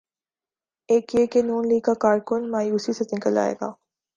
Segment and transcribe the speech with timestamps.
[0.89, 3.71] ایک یہ کہ نون لیگ کا کارکن مایوسی سے نکل آئے گا۔